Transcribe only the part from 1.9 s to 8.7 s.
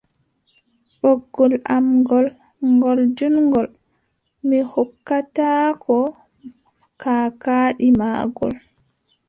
ngool, ngol juutngol, Mi jokkataako kaakaadi maagol.